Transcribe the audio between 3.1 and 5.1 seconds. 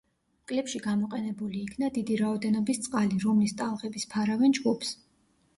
რომლის ტალღების ფარავენ ჯგუფს.